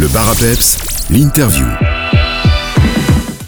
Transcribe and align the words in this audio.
Le 0.00 0.08
bar 0.08 0.30
à 0.30 0.34
peps, 0.34 0.78
l'interview. 1.10 1.66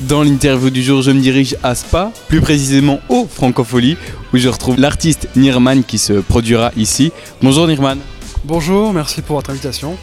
Dans 0.01 0.23
l'interview 0.23 0.69
du 0.69 0.83
jour, 0.83 1.01
je 1.01 1.11
me 1.11 1.19
dirige 1.19 1.57
à 1.63 1.75
Spa, 1.75 2.13
plus 2.29 2.43
précisément 2.43 3.01
au 3.09 3.27
Francofolie, 3.27 3.97
où 4.35 4.37
je 4.37 4.51
retrouve 4.51 4.79
l'artiste 4.79 5.31
Nirman 5.35 5.83
qui 5.83 5.97
se 5.97 6.13
produira 6.13 6.71
ici. 6.77 7.11
Bonjour 7.41 7.67
Nirman. 7.67 7.97
Bonjour, 8.45 8.93
merci 8.93 9.23
pour 9.23 9.37
votre 9.37 9.49
invitation. 9.49 9.97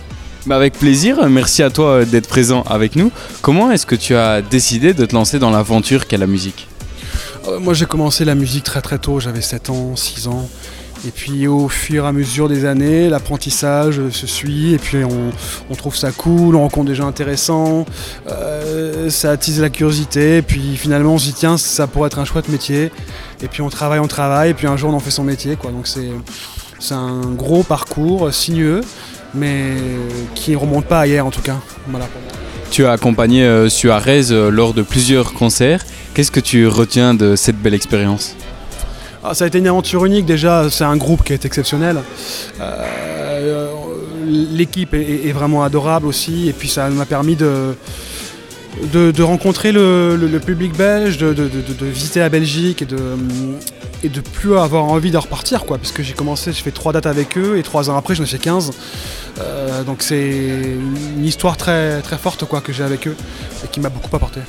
Bah 0.47 0.55
avec 0.55 0.73
plaisir, 0.73 1.23
merci 1.29 1.61
à 1.61 1.69
toi 1.69 2.03
d'être 2.03 2.27
présent 2.27 2.63
avec 2.63 2.95
nous. 2.95 3.11
Comment 3.43 3.69
est-ce 3.69 3.85
que 3.85 3.93
tu 3.93 4.15
as 4.15 4.41
décidé 4.41 4.95
de 4.95 5.05
te 5.05 5.13
lancer 5.13 5.37
dans 5.37 5.51
l'aventure 5.51 6.07
qu'est 6.07 6.17
la 6.17 6.25
musique? 6.25 6.67
Euh, 7.47 7.59
moi 7.59 7.75
j'ai 7.75 7.85
commencé 7.85 8.25
la 8.25 8.33
musique 8.33 8.63
très 8.63 8.81
très 8.81 8.97
tôt, 8.97 9.19
j'avais 9.19 9.41
7 9.41 9.69
ans, 9.69 9.95
6 9.95 10.27
ans. 10.27 10.49
Et 11.07 11.11
puis 11.11 11.47
au 11.47 11.69
fur 11.69 12.03
et 12.03 12.07
à 12.07 12.11
mesure 12.11 12.49
des 12.49 12.65
années, 12.65 13.07
l'apprentissage 13.07 14.01
se 14.09 14.27
suit 14.27 14.73
et 14.73 14.77
puis 14.77 14.97
on, 15.03 15.75
trouve 15.75 15.95
ça 15.95 16.11
cool, 16.11 16.55
on 16.55 16.61
rencontre 16.61 16.87
des 16.87 16.95
gens 16.95 17.07
intéressants, 17.07 17.85
euh, 18.27 19.09
ça 19.09 19.31
attise 19.31 19.61
la 19.61 19.69
curiosité 19.69 20.37
et 20.37 20.41
puis 20.41 20.75
finalement 20.75 21.13
on 21.13 21.17
se 21.17 21.25
dit 21.27 21.33
tiens 21.33 21.57
ça 21.57 21.87
pourrait 21.87 22.07
être 22.07 22.19
un 22.19 22.25
chouette 22.25 22.49
métier. 22.49 22.91
Et 23.41 23.47
puis 23.47 23.61
on 23.61 23.69
travaille, 23.69 23.99
on 23.99 24.07
travaille 24.07 24.49
et 24.49 24.53
puis 24.53 24.67
un 24.67 24.75
jour 24.75 24.91
on 24.91 24.93
en 24.93 24.99
fait 24.99 25.11
son 25.11 25.23
métier. 25.23 25.55
Donc 25.55 25.87
c'est, 25.87 26.93
un 26.93 27.21
gros 27.31 27.63
parcours 27.63 28.33
sinueux 28.33 28.81
mais 29.33 29.75
qui 30.35 30.51
ne 30.51 30.57
remonte 30.57 30.85
pas 30.85 31.07
hier 31.07 31.25
en 31.25 31.31
tout 31.31 31.41
cas. 31.41 31.57
Tu 32.71 32.85
as 32.85 32.91
accompagné 32.91 33.43
euh, 33.43 33.69
Suarez 33.69 34.31
euh, 34.31 34.49
lors 34.49 34.73
de 34.73 34.81
plusieurs 34.81 35.33
concerts. 35.33 35.85
Qu'est-ce 36.13 36.31
que 36.31 36.39
tu 36.39 36.67
retiens 36.67 37.13
de 37.13 37.35
cette 37.35 37.57
belle 37.57 37.73
expérience? 37.73 38.35
Ah, 39.23 39.33
ça 39.33 39.43
a 39.43 39.47
été 39.47 39.57
une 39.57 39.67
aventure 39.67 40.05
unique 40.05 40.25
déjà, 40.25 40.69
c'est 40.69 40.85
un 40.85 40.95
groupe 40.95 41.23
qui 41.23 41.33
est 41.33 41.43
exceptionnel. 41.43 42.01
Euh, 42.61 43.67
L'équipe 44.25 44.93
est, 44.93 45.31
vraiment 45.31 45.63
adorable 45.63 46.05
aussi 46.05 46.49
et 46.49 46.53
puis 46.53 46.69
ça 46.69 46.87
m'a 46.89 47.05
permis 47.05 47.35
de, 47.35 47.73
de, 48.93 49.23
rencontrer 49.23 49.71
le, 49.71 50.39
public 50.45 50.75
belge, 50.75 51.17
de, 51.17 51.33
visiter 51.81 52.19
la 52.19 52.29
Belgique 52.29 52.83
et 52.83 52.85
de, 52.85 52.97
et 54.03 54.09
de 54.09 54.21
plus 54.21 54.55
avoir 54.57 54.85
envie 54.85 55.09
de 55.09 55.17
repartir 55.17 55.65
quoi. 55.65 55.77
Parce 55.77 55.91
que 55.91 56.03
j'ai 56.03 56.13
commencé, 56.13 56.51
j'ai 56.51 56.61
fait 56.61 56.71
trois 56.71 56.93
dates 56.93 57.07
avec 57.07 57.37
eux 57.37 57.57
et 57.57 57.63
trois 57.63 57.89
ans 57.89 57.97
après 57.97 58.13
j'en 58.13 58.23
ai 58.23 58.27
fait 58.27 58.37
15. 58.37 58.71
Euh, 59.39 59.83
donc 59.83 60.03
c'est 60.03 60.29
une 60.29 61.25
histoire 61.25 61.57
très, 61.57 62.01
très 62.01 62.17
forte 62.17 62.45
quoi, 62.45 62.61
que 62.61 62.71
j'ai 62.71 62.83
avec 62.83 63.07
eux 63.07 63.15
et 63.63 63.67
qui 63.67 63.79
m'a 63.79 63.89
beaucoup 63.89 64.15
apporté. 64.15 64.41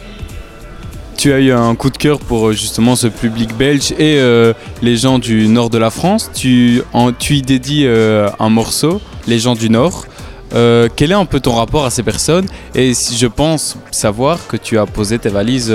Tu 1.21 1.35
as 1.35 1.39
eu 1.39 1.53
un 1.53 1.75
coup 1.75 1.91
de 1.91 1.99
cœur 1.99 2.19
pour 2.19 2.49
euh, 2.49 2.53
justement 2.55 2.97
ce 2.97 3.07
public 3.07 3.55
belge 3.55 3.93
et 3.99 4.19
euh, 4.19 4.55
les 4.81 4.97
gens 4.97 5.19
du 5.19 5.49
nord 5.49 5.69
de 5.69 5.77
la 5.77 5.91
France. 5.91 6.31
Tu, 6.35 6.81
y 7.29 7.43
dédies 7.43 7.85
euh, 7.85 8.31
un 8.39 8.49
morceau, 8.49 9.03
Les 9.27 9.39
gens 9.39 9.55
du 9.55 9.69
nord. 9.69 10.07
Quel 10.51 11.11
est 11.11 11.15
un 11.15 11.27
peu 11.27 11.39
ton 11.39 11.55
rapport 11.57 11.85
à 11.85 11.91
ces 11.91 12.03
personnes? 12.03 12.47
Et 12.75 12.95
si 12.95 13.19
je 13.19 13.27
pense 13.27 13.77
savoir 13.91 14.39
que 14.49 14.57
tu 14.57 14.79
as 14.79 14.87
posé 14.87 15.19
tes 15.19 15.29
valises 15.29 15.71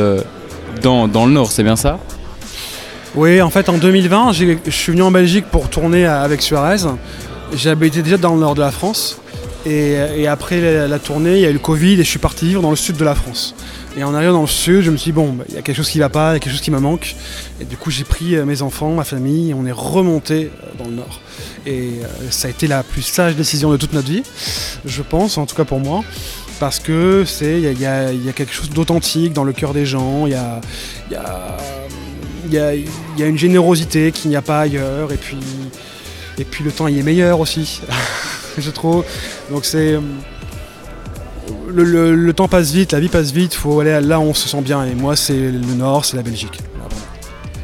dans, 0.81 1.07
dans 1.07 1.27
le 1.27 1.31
nord, 1.33 1.51
c'est 1.51 1.61
bien 1.61 1.75
ça? 1.75 1.99
Oui, 3.13 3.39
en 3.39 3.51
fait, 3.51 3.69
en 3.69 3.77
2020, 3.77 4.31
j'ai- 4.31 4.57
je 4.65 4.71
suis 4.71 4.93
venu 4.93 5.03
en 5.03 5.11
Belgique 5.11 5.45
pour 5.51 5.69
tourner 5.69 6.07
avec 6.07 6.41
Suarez. 6.41 6.87
J'habitais 7.53 8.01
déjà 8.01 8.17
dans 8.17 8.33
le 8.33 8.39
nord 8.41 8.55
de 8.55 8.61
la 8.61 8.71
France. 8.71 9.19
Et, 9.65 10.27
après 10.27 10.87
la, 10.87 10.99
tournée, 10.99 11.35
il 11.35 11.41
y 11.41 11.45
a 11.45 11.49
eu 11.49 11.53
le 11.53 11.59
Covid 11.59 11.93
et 11.93 12.03
je 12.03 12.09
suis 12.09 12.19
parti 12.19 12.45
vivre 12.47 12.61
dans 12.61 12.69
le 12.69 12.75
sud 12.75 12.97
de 12.97 13.03
la 13.03 13.15
France. 13.15 13.55
Et 13.97 14.03
en 14.03 14.13
arrivant 14.13 14.33
dans 14.33 14.41
le 14.41 14.47
sud, 14.47 14.81
je 14.81 14.91
me 14.91 14.97
suis 14.97 15.11
dit, 15.11 15.15
bon, 15.15 15.33
bah, 15.33 15.45
il 15.47 15.55
y 15.55 15.57
a 15.57 15.61
quelque 15.61 15.77
chose 15.77 15.89
qui 15.89 15.99
va 15.99 16.09
pas, 16.09 16.31
il 16.31 16.33
y 16.33 16.35
a 16.35 16.39
quelque 16.39 16.51
chose 16.51 16.61
qui 16.61 16.71
me 16.71 16.79
manque. 16.79 17.15
Et 17.61 17.65
du 17.65 17.77
coup, 17.77 17.91
j'ai 17.91 18.03
pris 18.03 18.35
euh, 18.35 18.45
mes 18.45 18.61
enfants, 18.61 18.93
ma 18.93 19.05
famille, 19.05 19.53
on 19.53 19.65
est 19.65 19.71
remonté 19.71 20.51
euh, 20.51 20.67
dans 20.77 20.89
le 20.89 20.95
nord. 20.95 21.21
Et 21.65 21.93
euh, 22.01 22.07
ça 22.29 22.47
a 22.47 22.51
été 22.51 22.67
la 22.67 22.83
plus 22.83 23.01
sage 23.01 23.35
décision 23.35 23.71
de 23.71 23.77
toute 23.77 23.93
notre 23.93 24.09
vie, 24.09 24.23
je 24.85 25.01
pense, 25.01 25.37
en 25.37 25.45
tout 25.45 25.55
cas 25.55 25.63
pour 25.63 25.79
moi. 25.79 26.03
Parce 26.59 26.79
que 26.79 27.23
c'est, 27.25 27.61
il 27.61 27.81
y 27.81 27.85
a, 27.85 28.11
quelque 28.33 28.53
chose 28.53 28.69
d'authentique 28.69 29.33
dans 29.33 29.43
le 29.43 29.53
cœur 29.53 29.73
des 29.73 29.85
gens. 29.85 30.25
Il 30.25 30.33
y 30.33 30.35
a, 30.35 30.61
y 31.11 31.15
a- 31.15 31.57
y 33.17 33.23
a 33.23 33.25
une 33.25 33.37
générosité 33.37 34.11
qu'il 34.11 34.29
n'y 34.29 34.35
a 34.35 34.41
pas 34.41 34.61
ailleurs 34.61 35.11
et 35.11 35.17
puis, 35.17 35.37
et 36.37 36.43
puis 36.43 36.63
le 36.63 36.71
temps 36.71 36.87
y 36.87 36.99
est 36.99 37.03
meilleur 37.03 37.39
aussi, 37.39 37.81
je 38.61 38.71
trouve. 38.71 39.03
Donc 39.51 39.65
c'est... 39.65 39.99
Le, 41.67 41.83
le- 41.83 42.15
le 42.15 42.33
temps 42.33 42.47
passe 42.47 42.71
vite, 42.71 42.91
la 42.93 42.99
vie 42.99 43.09
passe 43.09 43.31
vite, 43.31 43.53
il 43.53 43.57
faut 43.57 43.79
aller 43.79 43.99
là 44.01 44.19
où 44.19 44.23
on 44.23 44.33
se 44.33 44.47
sent 44.47 44.61
bien 44.61 44.83
et 44.85 44.95
moi 44.95 45.15
c'est 45.15 45.33
le 45.51 45.75
nord, 45.75 46.05
c'est 46.05 46.17
la 46.17 46.23
Belgique. 46.23 46.59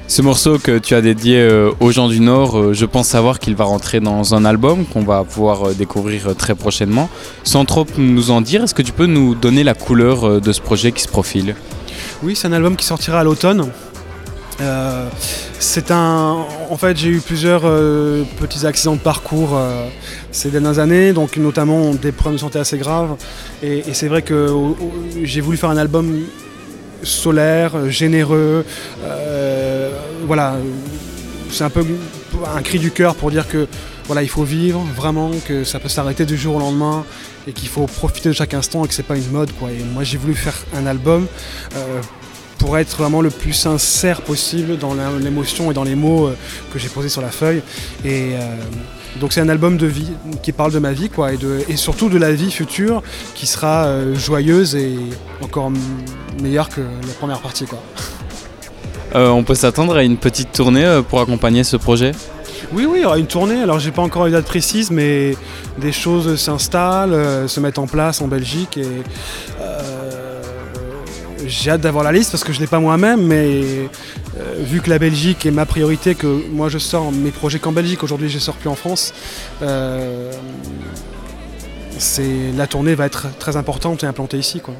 Ce 0.08 0.22
morceau 0.22 0.58
que 0.60 0.78
tu 0.78 0.94
as 0.94 1.02
dédié 1.02 1.38
euh, 1.40 1.72
aux 1.80 1.92
gens 1.92 2.10
du 2.10 2.20
Nord, 2.20 2.58
euh, 2.60 2.74
je 2.74 2.86
pense 2.86 3.08
savoir 3.08 3.40
qu'il 3.40 3.56
va 3.56 3.64
rentrer 3.64 4.02
dans 4.02 4.36
un 4.36 4.44
album 4.44 4.86
qu'on 4.86 5.04
va 5.04 5.24
pouvoir 5.24 5.70
euh, 5.70 5.74
découvrir 5.74 6.36
très 6.36 6.54
prochainement. 6.54 7.10
Sans 7.46 7.64
trop 7.64 7.88
nous 7.98 8.30
en 8.30 8.42
dire, 8.42 8.62
est-ce 8.64 8.76
que 8.76 8.82
tu 8.82 8.92
peux 8.92 9.06
nous 9.06 9.36
donner 9.36 9.64
la 9.64 9.74
couleur 9.74 10.42
de 10.42 10.52
ce 10.52 10.60
projet 10.60 10.92
qui 10.92 11.02
se 11.02 11.08
profile? 11.08 11.56
Oui, 12.24 12.36
c'est 12.36 12.48
un 12.48 12.52
album 12.54 12.76
qui 12.76 12.86
sortira 12.86 13.22
à 13.22 13.24
l'automne. 13.24 13.70
Euh, 14.62 15.10
c'est 15.60 15.92
un. 15.92 16.46
En 16.70 16.78
fait, 16.78 16.98
j'ai 16.98 17.10
eu 17.10 17.20
plusieurs 17.20 17.64
euh, 17.66 18.24
petits 18.40 18.66
accidents 18.66 18.96
de 18.96 19.00
parcours 19.00 19.52
euh, 19.54 19.88
ces 20.32 20.50
dernières 20.50 20.80
années, 20.80 21.14
donc 21.14 21.38
notamment 21.38 21.94
des 21.94 22.12
problèmes 22.12 22.36
de 22.36 22.42
santé 22.42 22.60
assez 22.60 22.78
graves. 22.78 23.16
Et, 23.64 23.84
c'est 23.94 24.08
vrai 24.08 24.22
que 24.22 24.48
j'ai 25.24 25.42
voulu 25.42 25.58
faire 25.58 25.70
un 25.70 25.78
album 25.78 26.22
solaire, 27.04 27.90
généreux. 27.90 28.66
voilà, 30.28 30.56
c'est 31.50 31.64
un 31.64 31.70
peu 31.70 31.84
un 32.56 32.62
cri 32.62 32.80
du 32.80 32.92
cœur 32.92 33.16
pour 33.16 33.32
dire 33.32 33.48
que 33.48 33.68
voilà, 34.06 34.24
il 34.24 34.30
faut 34.30 34.44
vivre 34.44 34.86
vraiment, 34.96 35.32
que 35.48 35.64
ça 35.64 35.80
peut 35.80 35.90
s'arrêter 35.90 36.26
du 36.26 36.38
jour 36.38 36.56
au 36.56 36.60
lendemain 36.60 37.06
et 37.48 37.54
qu'il 37.54 37.70
faut 37.70 37.86
profiter 37.86 38.30
de 38.30 38.34
chaque 38.34 38.54
instant 38.54 38.86
et 38.86 38.88
que 38.88 38.94
c'est 38.94 39.04
pas 39.04 39.18
une 39.18 39.32
mode 39.32 39.50
moi, 39.94 40.04
j'ai 40.04 40.18
voulu 40.18 40.36
faire 40.36 40.58
un 40.76 40.86
album. 40.86 41.28
Pour 42.62 42.78
être 42.78 42.96
vraiment 42.96 43.22
le 43.22 43.32
plus 43.32 43.54
sincère 43.54 44.22
possible 44.22 44.78
dans 44.78 44.94
l'émotion 45.20 45.72
et 45.72 45.74
dans 45.74 45.84
les 45.84 45.96
mots 45.96 46.28
euh, 46.28 46.38
que 46.72 46.78
j'ai 46.78 46.90
posés 46.90 47.10
sur 47.10 47.24
la 47.24 47.32
feuille. 47.32 47.64
Et 48.06 48.36
euh, 48.36 48.56
donc 49.20 49.34
c'est 49.34 49.42
un 49.42 49.50
album 49.50 49.78
de 49.78 49.88
vie 49.88 50.12
qui 50.44 50.52
parle 50.52 50.72
de 50.72 50.78
ma 50.78 50.94
vie 50.94 51.10
quoi, 51.10 51.34
et, 51.34 51.38
de, 51.38 51.62
et 51.68 51.76
surtout 51.76 52.08
de 52.08 52.20
la 52.20 52.32
vie 52.32 52.52
future 52.52 53.02
qui 53.34 53.48
sera 53.48 53.86
euh, 53.86 54.14
joyeuse 54.14 54.76
et 54.76 54.96
encore 55.42 55.72
meilleure 56.40 56.70
que 56.70 56.82
la 56.82 57.14
première 57.20 57.40
partie. 57.40 57.66
Quoi. 57.66 57.80
Euh, 59.14 59.28
On 59.28 59.44
peut 59.44 59.56
s'attendre 59.56 59.98
à 59.98 60.04
une 60.04 60.16
petite 60.16 60.54
tournée 60.54 61.02
pour 61.10 61.20
accompagner 61.20 61.66
ce 61.66 61.76
projet? 61.76 62.14
Oui, 62.74 62.86
oui, 62.86 63.00
il 63.00 63.02
y 63.02 63.06
aura 63.06 63.18
une 63.18 63.28
tournée. 63.28 63.62
Alors 63.62 63.80
j'ai 63.80 63.92
pas 63.92 64.02
encore 64.02 64.26
une 64.26 64.32
date 64.32 64.46
précise, 64.46 64.92
mais 64.92 65.36
des 65.78 65.92
choses 65.92 66.36
s'installent, 66.40 67.14
euh, 67.14 67.48
se 67.48 67.60
mettent 67.60 67.80
en 67.80 67.88
place 67.88 68.22
en 68.22 68.28
Belgique 68.28 68.78
et 68.78 68.88
j'ai 71.52 71.72
hâte 71.72 71.82
d'avoir 71.82 72.04
la 72.04 72.12
liste 72.12 72.32
parce 72.32 72.44
que 72.44 72.54
je 72.54 72.60
l'ai 72.60 72.68
pas 72.68 72.80
moi-même, 72.80 73.22
mais 73.22 73.62
euh, 74.40 74.56
vu 74.60 74.82
que 74.82 74.90
la 74.90 74.98
Belgique 74.98 75.46
est 75.46 75.52
ma 75.52 75.66
priorité, 75.66 76.16
que 76.16 76.28
moi 76.52 76.70
je 76.70 76.78
sors 76.78 77.12
mes 77.12 77.32
projets 77.32 77.60
qu'en 77.60 77.72
Belgique. 77.72 78.04
Aujourd'hui, 78.04 78.30
je 78.30 78.40
sors 78.40 78.56
plus 78.56 78.70
en 78.70 78.76
France. 78.76 79.14
euh, 79.62 80.32
la 82.58 82.66
tournée 82.66 82.96
va 82.96 83.06
être 83.06 83.28
très 83.38 83.58
importante 83.58 84.04
et 84.04 84.08
implantée 84.08 84.38
ici, 84.38 84.60
quoi. 84.60 84.74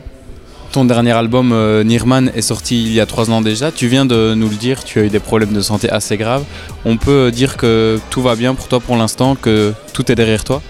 Ton 0.72 0.86
dernier 0.86 1.12
album, 1.12 1.52
euh, 1.52 1.84
Nirman, 1.84 2.30
est 2.34 2.42
sorti 2.42 2.82
il 2.82 2.94
y 2.94 3.02
a 3.02 3.06
trois 3.06 3.30
ans 3.30 3.42
déjà. 3.42 3.72
Tu 3.72 3.88
viens 3.88 4.06
de 4.06 4.34
nous 4.34 4.48
le 4.48 4.56
dire, 4.56 4.86
tu 4.86 5.00
as 5.00 5.04
eu 5.04 5.10
des 5.10 5.20
problèmes 5.20 5.52
de 5.52 5.62
santé 5.62 5.90
assez 5.90 6.16
graves. 6.16 6.46
On 6.86 6.96
peut 6.96 7.30
dire 7.30 7.58
que 7.58 8.00
tout 8.10 8.22
va 8.22 8.36
bien 8.36 8.56
pour 8.56 8.70
toi 8.70 8.80
pour 8.80 8.96
l'instant, 8.96 9.36
que 9.36 9.74
tout 9.94 10.10
est 10.10 10.16
derrière 10.16 10.46
toi? 10.46 10.62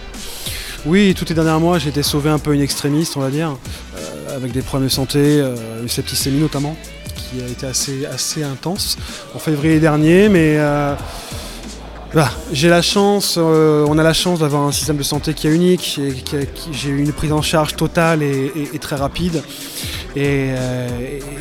Oui, 0.84 1.14
tous 1.16 1.30
les 1.30 1.36
derniers 1.36 1.60
mois, 1.60 1.78
j'ai 1.78 1.90
été 1.90 2.02
sauvé 2.02 2.32
un 2.32 2.40
peu 2.40 2.56
une 2.56 2.62
extrémiste, 2.62 3.16
on 3.16 3.20
va 3.20 3.30
dire, 3.30 3.56
avec 4.36 4.52
des 4.52 4.62
problèmes 4.62 4.88
de 4.88 4.94
santé, 4.94 5.20
euh, 5.20 5.82
une 5.82 5.90
septicémie 5.90 6.40
notamment, 6.40 6.76
qui 7.16 7.42
a 7.42 7.48
été 7.48 7.66
assez, 7.66 8.06
assez 8.06 8.44
intense 8.44 8.98
en 9.36 9.40
février 9.40 9.80
dernier, 9.80 10.30
mais 10.30 10.56
euh, 10.58 10.96
j'ai 12.52 12.70
la 12.70 12.82
chance, 12.82 13.36
euh, 13.38 13.86
on 13.88 13.98
a 13.98 14.04
la 14.04 14.14
chance 14.14 14.40
d'avoir 14.40 14.64
un 14.64 14.72
système 14.72 14.98
de 14.98 15.04
santé 15.04 15.34
qui 15.34 15.48
est 15.48 15.54
unique, 15.56 16.00
j'ai 16.72 16.90
eu 16.90 17.00
une 17.00 17.14
prise 17.14 17.32
en 17.32 17.42
charge 17.42 17.76
totale 17.76 18.22
et, 18.24 18.80
très 18.80 18.96
rapide, 18.96 19.44
et 20.16 20.50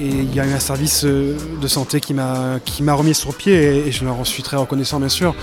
il 0.00 0.32
y 0.34 0.38
a 0.40 0.46
eu 0.46 0.52
un 0.52 0.60
service 0.60 1.04
de 1.04 1.68
santé 1.68 2.00
qui 2.00 2.14
m'a 2.14 2.60
remis 2.94 3.14
sur 3.14 3.34
pied, 3.34 3.88
et, 3.88 3.92
je 3.92 4.04
leur 4.04 4.24
suis 4.26 4.42
très 4.42 4.56
reconnaissant 4.56 5.00
bien 5.00 5.08
sûr. 5.08 5.34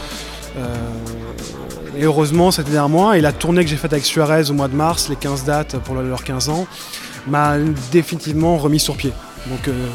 Et 1.99 2.03
heureusement, 2.03 2.51
c'était 2.51 2.69
derrière 2.69 2.89
moi. 2.89 3.17
Et 3.17 3.21
la 3.21 3.31
tournée 3.31 3.63
que 3.63 3.69
j'ai 3.71 3.75
faite 3.75 3.91
avec 3.91 4.05
Suarez 4.05 4.51
au 4.51 4.53
mois 4.53 4.67
de 4.67 4.75
mars, 4.75 5.09
les 5.09 5.15
15 5.15 5.45
dates 5.45 5.77
pour 5.79 5.95
leurs 5.95 6.23
15 6.23 6.49
ans, 6.49 6.67
m'a 7.27 7.57
définitivement 7.91 8.57
remis 8.57 8.79
sur 8.79 8.95
pied. 8.95 9.12
Donc 9.50 9.68
euh, 9.68 9.88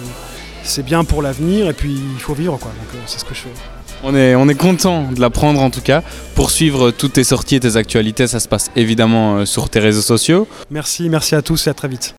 c'est 0.63 0.85
bien 0.85 1.05
pour 1.05 1.23
l'avenir 1.23 1.69
et 1.69 1.73
puis 1.73 1.93
il 1.93 2.21
faut 2.21 2.35
vivre 2.35 2.57
quoi. 2.59 2.71
Donc 2.71 2.95
euh, 2.95 2.99
c'est 3.07 3.19
ce 3.19 3.25
que 3.25 3.35
je 3.35 3.41
fais. 3.41 3.53
On 4.05 4.15
est, 4.17 4.35
on 4.35 4.49
est 4.49 4.55
content 4.55 5.13
de 5.13 5.21
l'apprendre 5.21 5.61
en 5.61 5.71
tout 5.71 5.81
cas. 5.81 6.03
Pour 6.35 6.51
suivre 6.51 6.91
toutes 6.91 7.15
tes 7.15 7.25
sorties 7.25 7.57
et 7.57 7.61
tes 7.61 7.77
actualités, 7.77 8.27
ça 8.27 8.41
se 8.41 8.49
passe 8.49 8.71
évidemment 8.75 9.37
euh, 9.37 9.45
sur 9.45 9.71
tes 9.71 9.79
réseaux 9.79 10.03
sociaux. 10.03 10.49
Merci, 10.71 11.09
merci 11.09 11.35
à 11.35 11.43
tous 11.43 11.67
et 11.67 11.71
à 11.71 11.75
très 11.75 11.89
vite. 11.89 12.15